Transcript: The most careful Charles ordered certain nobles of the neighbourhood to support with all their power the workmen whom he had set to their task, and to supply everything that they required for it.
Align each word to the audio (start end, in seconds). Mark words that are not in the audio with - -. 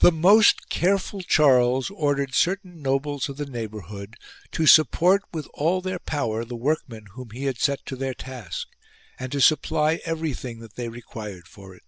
The 0.00 0.20
most 0.28 0.68
careful 0.68 1.22
Charles 1.22 1.88
ordered 1.88 2.34
certain 2.34 2.82
nobles 2.82 3.30
of 3.30 3.38
the 3.38 3.46
neighbourhood 3.46 4.16
to 4.52 4.66
support 4.66 5.22
with 5.32 5.48
all 5.54 5.80
their 5.80 5.98
power 5.98 6.44
the 6.44 6.54
workmen 6.54 7.06
whom 7.12 7.30
he 7.30 7.44
had 7.44 7.58
set 7.58 7.86
to 7.86 7.96
their 7.96 8.12
task, 8.12 8.68
and 9.18 9.32
to 9.32 9.40
supply 9.40 10.00
everything 10.04 10.58
that 10.58 10.74
they 10.74 10.90
required 10.90 11.48
for 11.48 11.74
it. 11.74 11.84